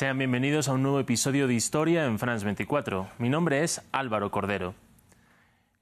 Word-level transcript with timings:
Sean 0.00 0.16
bienvenidos 0.16 0.66
a 0.66 0.72
un 0.72 0.82
nuevo 0.82 0.98
episodio 0.98 1.46
de 1.46 1.52
Historia 1.52 2.06
en 2.06 2.18
France 2.18 2.42
24. 2.42 3.10
Mi 3.18 3.28
nombre 3.28 3.62
es 3.62 3.82
Álvaro 3.92 4.30
Cordero. 4.30 4.72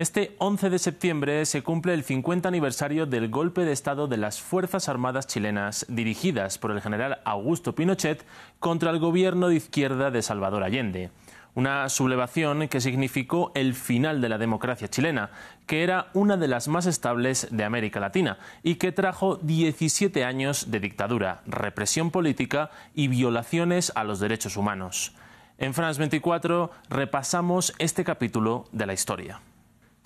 Este 0.00 0.34
11 0.38 0.70
de 0.70 0.80
septiembre 0.80 1.46
se 1.46 1.62
cumple 1.62 1.94
el 1.94 2.02
50 2.02 2.48
aniversario 2.48 3.06
del 3.06 3.28
golpe 3.28 3.60
de 3.60 3.70
Estado 3.70 4.08
de 4.08 4.16
las 4.16 4.40
Fuerzas 4.40 4.88
Armadas 4.88 5.28
chilenas 5.28 5.86
dirigidas 5.88 6.58
por 6.58 6.72
el 6.72 6.80
general 6.80 7.20
Augusto 7.24 7.76
Pinochet 7.76 8.24
contra 8.58 8.90
el 8.90 8.98
gobierno 8.98 9.46
de 9.46 9.54
izquierda 9.54 10.10
de 10.10 10.22
Salvador 10.22 10.64
Allende. 10.64 11.12
Una 11.58 11.88
sublevación 11.88 12.68
que 12.68 12.80
significó 12.80 13.50
el 13.56 13.74
final 13.74 14.20
de 14.20 14.28
la 14.28 14.38
democracia 14.38 14.86
chilena, 14.86 15.30
que 15.66 15.82
era 15.82 16.06
una 16.14 16.36
de 16.36 16.46
las 16.46 16.68
más 16.68 16.86
estables 16.86 17.48
de 17.50 17.64
América 17.64 17.98
Latina 17.98 18.38
y 18.62 18.76
que 18.76 18.92
trajo 18.92 19.34
17 19.42 20.24
años 20.24 20.70
de 20.70 20.78
dictadura, 20.78 21.40
represión 21.46 22.12
política 22.12 22.70
y 22.94 23.08
violaciones 23.08 23.90
a 23.96 24.04
los 24.04 24.20
derechos 24.20 24.56
humanos. 24.56 25.16
En 25.58 25.74
France 25.74 25.98
24 25.98 26.70
repasamos 26.90 27.74
este 27.80 28.04
capítulo 28.04 28.66
de 28.70 28.86
la 28.86 28.92
historia. 28.92 29.40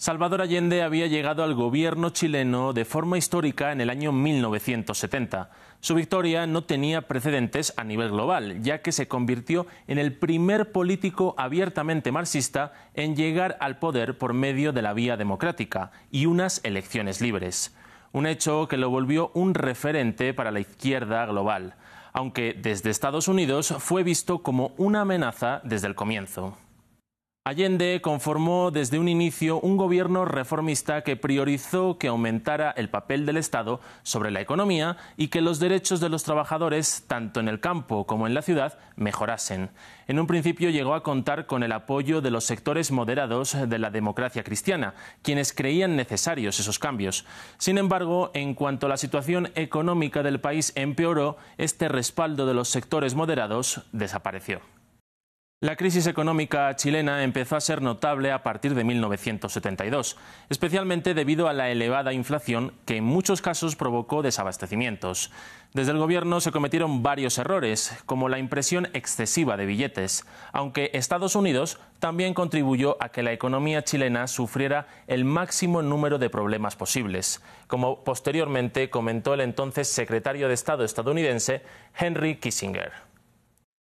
Salvador 0.02 0.42
Allende 0.42 0.82
había 0.82 1.06
llegado 1.06 1.44
al 1.44 1.54
gobierno 1.54 2.10
chileno 2.10 2.72
de 2.72 2.84
forma 2.84 3.18
histórica 3.18 3.70
en 3.70 3.80
el 3.80 3.88
año 3.88 4.10
1970. 4.10 5.48
Su 5.78 5.94
victoria 5.94 6.44
no 6.48 6.64
tenía 6.64 7.02
precedentes 7.02 7.72
a 7.76 7.84
nivel 7.84 8.10
global, 8.10 8.60
ya 8.64 8.82
que 8.82 8.90
se 8.90 9.06
convirtió 9.06 9.68
en 9.86 9.98
el 9.98 10.12
primer 10.12 10.72
político 10.72 11.36
abiertamente 11.38 12.10
marxista 12.10 12.72
en 12.94 13.14
llegar 13.14 13.56
al 13.60 13.78
poder 13.78 14.18
por 14.18 14.32
medio 14.32 14.72
de 14.72 14.82
la 14.82 14.92
vía 14.92 15.16
democrática 15.16 15.92
y 16.10 16.26
unas 16.26 16.60
elecciones 16.64 17.20
libres. 17.20 17.72
Un 18.10 18.26
hecho 18.26 18.66
que 18.66 18.78
lo 18.78 18.90
volvió 18.90 19.30
un 19.34 19.54
referente 19.54 20.34
para 20.34 20.50
la 20.50 20.58
izquierda 20.58 21.24
global, 21.26 21.76
aunque 22.12 22.58
desde 22.60 22.90
Estados 22.90 23.28
Unidos 23.28 23.72
fue 23.78 24.02
visto 24.02 24.42
como 24.42 24.72
una 24.78 25.02
amenaza 25.02 25.60
desde 25.62 25.86
el 25.86 25.94
comienzo. 25.94 26.58
Allende 27.44 28.00
conformó 28.00 28.70
desde 28.70 29.00
un 29.00 29.08
inicio 29.08 29.58
un 29.58 29.76
gobierno 29.76 30.24
reformista 30.24 31.02
que 31.02 31.16
priorizó 31.16 31.98
que 31.98 32.06
aumentara 32.06 32.70
el 32.70 32.88
papel 32.88 33.26
del 33.26 33.36
Estado 33.36 33.80
sobre 34.04 34.30
la 34.30 34.40
economía 34.40 34.96
y 35.16 35.26
que 35.26 35.40
los 35.40 35.58
derechos 35.58 35.98
de 35.98 36.08
los 36.08 36.22
trabajadores, 36.22 37.02
tanto 37.08 37.40
en 37.40 37.48
el 37.48 37.58
campo 37.58 38.06
como 38.06 38.28
en 38.28 38.34
la 38.34 38.42
ciudad, 38.42 38.78
mejorasen. 38.94 39.70
En 40.06 40.20
un 40.20 40.28
principio 40.28 40.70
llegó 40.70 40.94
a 40.94 41.02
contar 41.02 41.46
con 41.46 41.64
el 41.64 41.72
apoyo 41.72 42.20
de 42.20 42.30
los 42.30 42.44
sectores 42.44 42.92
moderados 42.92 43.56
de 43.68 43.78
la 43.80 43.90
democracia 43.90 44.44
cristiana, 44.44 44.94
quienes 45.22 45.52
creían 45.52 45.96
necesarios 45.96 46.60
esos 46.60 46.78
cambios. 46.78 47.26
Sin 47.58 47.76
embargo, 47.76 48.30
en 48.34 48.54
cuanto 48.54 48.86
la 48.86 48.96
situación 48.96 49.50
económica 49.56 50.22
del 50.22 50.40
país 50.40 50.70
empeoró, 50.76 51.38
este 51.58 51.88
respaldo 51.88 52.46
de 52.46 52.54
los 52.54 52.68
sectores 52.68 53.16
moderados 53.16 53.82
desapareció. 53.90 54.60
La 55.62 55.76
crisis 55.76 56.08
económica 56.08 56.74
chilena 56.74 57.22
empezó 57.22 57.54
a 57.54 57.60
ser 57.60 57.82
notable 57.82 58.32
a 58.32 58.42
partir 58.42 58.74
de 58.74 58.82
1972, 58.82 60.16
especialmente 60.50 61.14
debido 61.14 61.46
a 61.46 61.52
la 61.52 61.70
elevada 61.70 62.12
inflación 62.12 62.72
que 62.84 62.96
en 62.96 63.04
muchos 63.04 63.40
casos 63.40 63.76
provocó 63.76 64.22
desabastecimientos. 64.22 65.30
Desde 65.72 65.92
el 65.92 65.98
gobierno 65.98 66.40
se 66.40 66.50
cometieron 66.50 67.04
varios 67.04 67.38
errores, 67.38 67.96
como 68.06 68.28
la 68.28 68.40
impresión 68.40 68.88
excesiva 68.92 69.56
de 69.56 69.66
billetes, 69.66 70.26
aunque 70.52 70.90
Estados 70.94 71.36
Unidos 71.36 71.78
también 72.00 72.34
contribuyó 72.34 72.96
a 72.98 73.10
que 73.10 73.22
la 73.22 73.32
economía 73.32 73.84
chilena 73.84 74.26
sufriera 74.26 74.88
el 75.06 75.24
máximo 75.24 75.80
número 75.80 76.18
de 76.18 76.28
problemas 76.28 76.74
posibles, 76.74 77.40
como 77.68 78.02
posteriormente 78.02 78.90
comentó 78.90 79.34
el 79.34 79.42
entonces 79.42 79.86
secretario 79.86 80.48
de 80.48 80.54
Estado 80.54 80.82
estadounidense 80.82 81.62
Henry 81.96 82.34
Kissinger. 82.34 83.11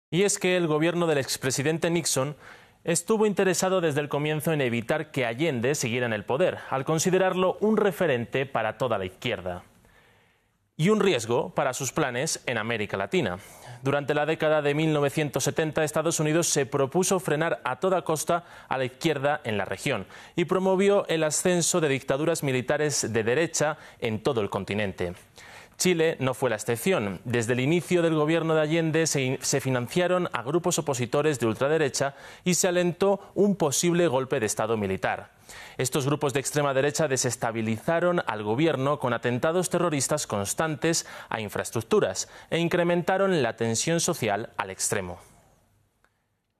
Y 0.09 0.23
es 0.23 0.39
que 0.39 0.55
el 0.55 0.67
gobierno 0.67 1.05
del 1.05 1.17
expresidente 1.17 1.89
Nixon 1.89 2.37
estuvo 2.85 3.25
interesado 3.25 3.81
desde 3.81 3.99
el 3.99 4.07
comienzo 4.07 4.53
en 4.53 4.61
evitar 4.61 5.11
que 5.11 5.25
Allende 5.25 5.75
siguiera 5.75 6.05
en 6.05 6.13
el 6.13 6.23
poder, 6.23 6.59
al 6.69 6.85
considerarlo 6.85 7.57
un 7.59 7.75
referente 7.75 8.45
para 8.45 8.77
toda 8.77 8.97
la 8.97 9.05
izquierda 9.05 9.63
y 10.77 10.89
un 10.89 11.01
riesgo 11.01 11.49
para 11.49 11.73
sus 11.73 11.91
planes 11.91 12.41
en 12.45 12.57
América 12.57 12.95
Latina. 12.95 13.39
Durante 13.81 14.13
la 14.13 14.25
década 14.25 14.61
de 14.61 14.75
1970, 14.75 15.83
Estados 15.83 16.19
Unidos 16.19 16.47
se 16.47 16.65
propuso 16.65 17.19
frenar 17.19 17.59
a 17.65 17.79
toda 17.79 18.03
costa 18.03 18.45
a 18.69 18.77
la 18.77 18.85
izquierda 18.85 19.41
en 19.43 19.57
la 19.57 19.65
región 19.65 20.07
y 20.35 20.45
promovió 20.45 21.05
el 21.07 21.23
ascenso 21.23 21.81
de 21.81 21.89
dictaduras 21.89 22.43
militares 22.43 23.11
de 23.11 23.23
derecha 23.23 23.77
en 23.99 24.21
todo 24.21 24.39
el 24.39 24.49
continente. 24.49 25.15
Chile 25.77 26.17
no 26.19 26.33
fue 26.33 26.49
la 26.49 26.55
excepción. 26.55 27.21
Desde 27.23 27.53
el 27.53 27.59
inicio 27.59 28.01
del 28.01 28.15
gobierno 28.15 28.55
de 28.55 28.61
Allende 28.61 29.05
se, 29.05 29.61
financiaron 29.61 30.27
a 30.33 30.41
grupos 30.41 30.79
opositores 30.79 31.39
de 31.39 31.45
ultraderecha 31.45 32.15
y 32.43 32.55
se 32.55 32.67
alentó 32.67 33.19
un 33.35 33.55
posible 33.55 34.07
golpe 34.07 34.39
de 34.39 34.47
Estado 34.47 34.75
militar. 34.75 35.31
Estos 35.77 36.05
grupos 36.07 36.33
de 36.33 36.39
extrema 36.39 36.73
derecha 36.73 37.07
desestabilizaron 37.07 38.21
al 38.25 38.43
gobierno 38.43 38.99
con 38.99 39.13
atentados 39.13 39.69
terroristas 39.69 40.25
constantes 40.25 41.05
a 41.29 41.39
infraestructuras 41.41 42.27
e 42.49 42.57
incrementaron 42.57 43.43
la 43.43 43.55
tensión 43.55 43.99
social 43.99 44.49
al 44.57 44.71
extremo. 44.71 45.19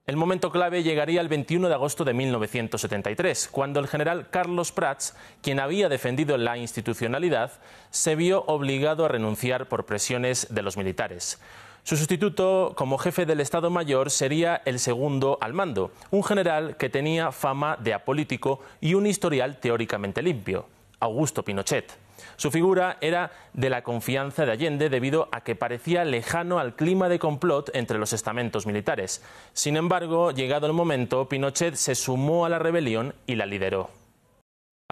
El 0.07 0.15
momento 0.15 0.53
clave 0.53 0.83
llegaría 0.83 1.19
el 1.19 1.27
21 1.27 1.67
de 1.67 1.73
agosto 1.73 2.05
de 2.05 2.13
1973, 2.13 3.49
cuando 3.51 3.81
el 3.81 3.89
general 3.89 4.29
Carlos 4.29 4.71
Prats, 4.71 5.13
quien 5.41 5.59
había 5.59 5.89
defendido 5.89 6.37
la 6.37 6.57
institucionalidad, 6.57 7.51
se 7.89 8.15
vio 8.15 8.45
obligado 8.45 9.03
a 9.03 9.09
renunciar 9.09 9.67
por 9.67 9.85
presiones 9.85 10.47
de 10.49 10.61
los 10.61 10.77
militares. 10.77 11.41
Su 11.83 11.97
sustituto 11.97 12.71
como 12.77 12.97
jefe 12.97 13.25
del 13.25 13.41
Estado 13.41 13.69
Mayor 13.69 14.09
sería 14.09 14.61
el 14.63 14.79
segundo 14.79 15.39
al 15.41 15.53
mando, 15.53 15.91
un 16.09 16.23
general 16.23 16.77
que 16.77 16.89
tenía 16.89 17.33
fama 17.33 17.75
de 17.75 17.93
apolítico 17.93 18.61
y 18.79 18.93
un 18.93 19.07
historial 19.07 19.59
teóricamente 19.59 20.21
limpio, 20.21 20.67
Augusto 20.99 21.43
Pinochet. 21.43 21.97
Su 22.35 22.51
figura 22.51 22.97
era 23.01 23.31
de 23.53 23.69
la 23.69 23.83
confianza 23.83 24.45
de 24.45 24.51
Allende 24.51 24.89
debido 24.89 25.29
a 25.31 25.41
que 25.41 25.55
parecía 25.55 26.03
lejano 26.05 26.59
al 26.59 26.75
clima 26.75 27.09
de 27.09 27.19
complot 27.19 27.69
entre 27.73 27.99
los 27.99 28.13
estamentos 28.13 28.65
militares. 28.65 29.23
Sin 29.53 29.77
embargo, 29.77 30.31
llegado 30.31 30.67
el 30.67 30.73
momento, 30.73 31.29
Pinochet 31.29 31.75
se 31.75 31.95
sumó 31.95 32.45
a 32.45 32.49
la 32.49 32.59
rebelión 32.59 33.13
y 33.25 33.35
la 33.35 33.45
lideró. 33.45 33.89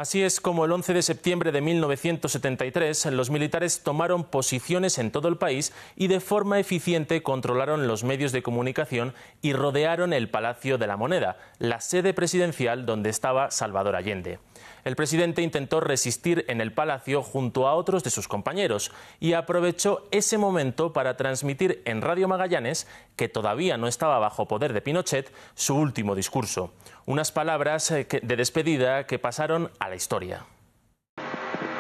Así 0.06 0.22
es 0.22 0.40
como 0.40 0.66
el 0.66 0.72
11 0.72 0.94
de 0.94 1.02
septiembre 1.02 1.52
de 1.52 1.62
1973 1.62 3.08
los 3.08 3.32
militares 3.32 3.82
tomaron 3.82 4.24
posiciones 4.24 5.00
en 5.00 5.10
todo 5.10 5.30
el 5.30 5.38
país 5.38 5.74
y 5.96 6.10
de 6.10 6.20
forma 6.20 6.60
eficiente 6.60 7.24
controlaron 7.24 7.88
los 7.88 8.04
medios 8.04 8.32
de 8.32 8.44
comunicación 8.44 9.16
y 9.42 9.54
rodearon 9.54 10.14
el 10.14 10.30
Palacio 10.30 10.78
de 10.78 10.86
la 10.86 10.96
Moneda, 10.96 11.40
la 11.58 11.82
sede 11.82 12.14
presidencial 12.14 12.86
donde 12.86 13.10
estaba 13.10 13.50
Salvador 13.50 13.96
Allende 13.96 14.38
el 14.86 14.96
presidente 14.96 15.42
intentó 15.42 15.80
resistir 15.80 16.46
en 16.48 16.62
el 16.62 16.72
palacio 16.72 17.24
junto 17.24 17.68
a 17.68 17.74
otros 17.74 18.04
de 18.04 18.12
sus 18.12 18.28
compañeros 18.28 18.92
y 19.20 19.34
aprovechó 19.34 20.08
ese 20.12 20.38
momento 20.38 20.94
para 20.94 21.18
transmitir 21.18 21.82
en 21.86 22.04
Radio 22.04 22.28
Magallanes, 22.28 22.88
que 23.16 23.28
todavía 23.28 23.78
no 23.78 23.88
estaba 23.88 24.20
bajo 24.20 24.48
poder 24.48 24.74
de 24.74 24.82
Pinochet, 24.82 25.34
su 25.56 25.76
último 25.76 26.14
discurso. 26.14 26.72
Unas 27.08 27.32
palabras 27.32 27.90
eh, 27.90 28.08
de 28.22 28.36
despedida 28.36 29.08
que 29.08 29.18
pasaron 29.18 29.72
a 29.80 29.90
la 29.96 29.98
historia. 29.98 30.44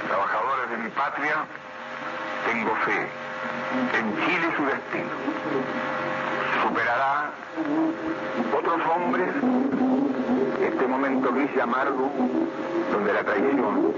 Trabajadores 0.07 0.69
de 0.71 0.77
mi 0.77 0.89
patria, 0.91 1.35
tengo 2.47 2.73
fe 2.85 3.01
en 3.99 4.05
Chile 4.23 4.47
su 4.55 4.63
destino. 4.63 5.15
Superará 6.63 7.31
otros 8.57 8.79
hombres 8.95 9.29
este 10.61 10.87
momento 10.87 11.33
gris 11.33 11.49
y 11.57 11.59
amargo 11.59 12.09
donde 12.93 13.11
la 13.11 13.23
traición 13.25 13.93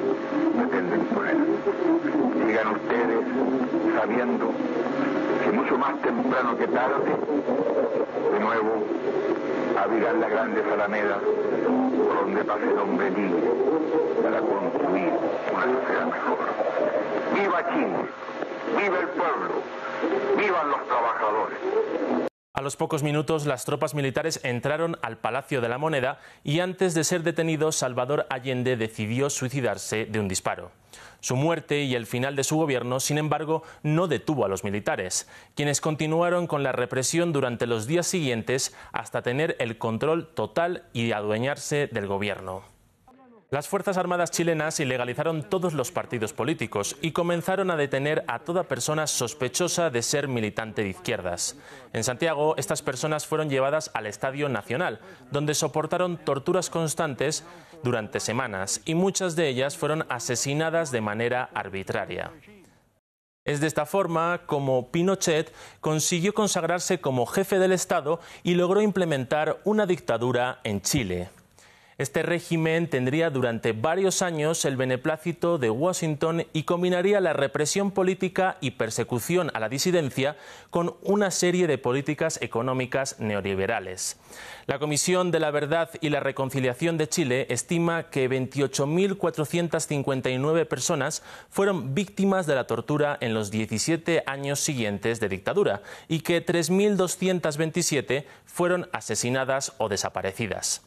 pretende 0.57 0.95
imponer. 0.95 1.37
Sigan 2.43 2.67
ustedes 2.69 3.23
sabiendo 3.99 4.51
que 5.43 5.51
mucho 5.51 5.77
más 5.77 6.01
temprano 6.01 6.57
que 6.57 6.67
tarde, 6.69 7.11
de 8.33 8.39
nuevo, 8.39 8.83
abrirán 9.79 10.21
las 10.21 10.29
grandes 10.31 10.65
alamedas 10.73 11.21
libre 12.27 12.43
para 14.21 14.39
construir 14.41 15.13
una 15.53 16.05
mejor. 16.05 16.39
¡Viva! 17.33 17.63
¡Viva 18.77 18.99
el 18.99 19.07
pueblo! 19.09 19.63
¡Vivan 20.37 20.69
los 20.69 20.87
trabajadores! 20.87 21.57
A 22.53 22.61
los 22.61 22.75
pocos 22.75 23.03
minutos, 23.03 23.45
las 23.45 23.65
tropas 23.65 23.93
militares 23.93 24.39
entraron 24.43 24.97
al 25.03 25.17
Palacio 25.17 25.61
de 25.61 25.69
la 25.69 25.77
Moneda 25.77 26.19
y 26.43 26.59
antes 26.59 26.95
de 26.95 27.03
ser 27.03 27.21
detenido, 27.21 27.71
Salvador 27.71 28.25
Allende 28.29 28.77
decidió 28.77 29.29
suicidarse 29.29 30.05
de 30.05 30.19
un 30.19 30.27
disparo. 30.27 30.71
Su 31.19 31.35
muerte 31.35 31.83
y 31.83 31.95
el 31.95 32.05
final 32.05 32.35
de 32.35 32.43
su 32.43 32.57
gobierno, 32.57 32.99
sin 32.99 33.17
embargo, 33.17 33.63
no 33.83 34.07
detuvo 34.07 34.45
a 34.45 34.47
los 34.47 34.63
militares, 34.63 35.27
quienes 35.55 35.81
continuaron 35.81 36.47
con 36.47 36.63
la 36.63 36.71
represión 36.71 37.33
durante 37.33 37.67
los 37.67 37.87
días 37.87 38.07
siguientes 38.07 38.75
hasta 38.91 39.21
tener 39.21 39.55
el 39.59 39.77
control 39.77 40.27
total 40.27 40.83
y 40.93 41.11
adueñarse 41.11 41.87
del 41.87 42.07
gobierno. 42.07 42.77
Las 43.49 43.69
Fuerzas 43.69 43.95
Armadas 43.95 44.29
chilenas 44.31 44.77
ilegalizaron 44.81 45.41
todos 45.41 45.73
los 45.73 45.93
partidos 45.93 46.33
políticos 46.33 46.97
y 47.01 47.13
comenzaron 47.13 47.71
a 47.71 47.77
detener 47.77 48.25
a 48.27 48.39
toda 48.39 48.63
persona 48.63 49.07
sospechosa 49.07 49.89
de 49.89 50.01
ser 50.01 50.27
militante 50.27 50.83
de 50.83 50.89
izquierdas. 50.89 51.55
En 51.93 52.03
Santiago, 52.03 52.55
estas 52.57 52.81
personas 52.81 53.25
fueron 53.25 53.49
llevadas 53.49 53.89
al 53.93 54.05
Estadio 54.05 54.49
Nacional, 54.49 54.99
donde 55.31 55.53
soportaron 55.53 56.17
torturas 56.17 56.69
constantes 56.69 57.45
durante 57.83 58.19
semanas 58.19 58.81
y 58.85 58.95
muchas 58.95 59.35
de 59.35 59.47
ellas 59.47 59.77
fueron 59.77 60.05
asesinadas 60.09 60.91
de 60.91 61.01
manera 61.01 61.49
arbitraria. 61.53 62.31
Es 63.45 63.61
de 63.61 63.67
esta 63.67 63.85
forma 63.85 64.41
como 64.45 64.91
Pinochet 64.91 65.53
consiguió 65.79 66.33
consagrarse 66.33 66.99
como 66.99 67.25
jefe 67.25 67.59
del 67.59 67.71
Estado 67.71 68.19
y 68.43 68.55
logró 68.55 68.81
implementar 68.81 69.61
una 69.63 69.85
dictadura 69.85 70.59
en 70.65 70.81
Chile. 70.81 71.29
Este 71.97 72.21
régimen 72.21 72.87
tendría 72.87 73.31
durante 73.31 73.71
varios 73.71 74.21
años 74.21 74.65
el 74.65 74.77
beneplácito 74.77 75.57
de 75.57 75.71
Washington 75.71 76.45
y 76.53 76.61
combinaría 76.61 77.19
la 77.19 77.33
represión 77.33 77.89
política 77.89 78.57
y 78.61 78.69
persecución 78.71 79.49
a 79.55 79.59
la 79.59 79.67
disidencia 79.67 80.37
con 80.69 80.95
una 81.01 81.31
serie 81.31 81.65
de 81.65 81.79
políticas 81.79 82.39
económicas 82.43 83.19
neoliberales. 83.19 84.19
La 84.67 84.77
Comisión 84.77 85.31
de 85.31 85.39
la 85.39 85.49
Verdad 85.49 85.89
y 85.99 86.09
la 86.09 86.19
Reconciliación 86.19 86.99
de 86.99 87.09
Chile 87.09 87.47
estima 87.49 88.11
que 88.11 88.29
28.459 88.29 90.67
personas 90.67 91.23
fueron 91.49 91.95
víctimas 91.95 92.45
de 92.45 92.53
la 92.53 92.67
tortura 92.67 93.17
en 93.21 93.33
los 93.33 93.49
17 93.49 94.21
años 94.27 94.59
siguientes 94.59 95.19
de 95.19 95.29
dictadura 95.29 95.81
y 96.07 96.19
que 96.19 96.45
3.227 96.45 98.25
fueron 98.45 98.87
asesinadas 98.93 99.73
o 99.79 99.89
desaparecidas. 99.89 100.83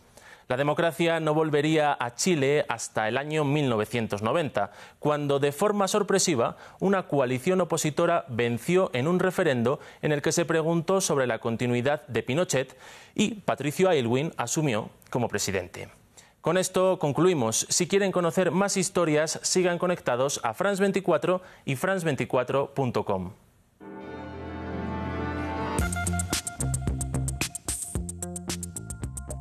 La 0.50 0.56
democracia 0.56 1.20
no 1.20 1.32
volvería 1.32 1.96
a 2.00 2.16
Chile 2.16 2.64
hasta 2.68 3.06
el 3.06 3.18
año 3.18 3.44
1990, 3.44 4.72
cuando 4.98 5.38
de 5.38 5.52
forma 5.52 5.86
sorpresiva 5.86 6.56
una 6.80 7.06
coalición 7.06 7.60
opositora 7.60 8.24
venció 8.26 8.90
en 8.92 9.06
un 9.06 9.20
referendo 9.20 9.78
en 10.02 10.10
el 10.10 10.22
que 10.22 10.32
se 10.32 10.44
preguntó 10.44 11.00
sobre 11.00 11.28
la 11.28 11.38
continuidad 11.38 12.04
de 12.08 12.24
Pinochet 12.24 12.76
y 13.14 13.34
Patricio 13.34 13.90
Aylwin 13.90 14.32
asumió 14.38 14.90
como 15.08 15.28
presidente. 15.28 15.88
Con 16.40 16.58
esto 16.58 16.98
concluimos. 16.98 17.68
Si 17.68 17.86
quieren 17.86 18.10
conocer 18.10 18.50
más 18.50 18.76
historias, 18.76 19.38
sigan 19.44 19.78
conectados 19.78 20.40
a 20.42 20.52
France24 20.52 21.42
y 21.64 21.76
france24.com. 21.76 23.34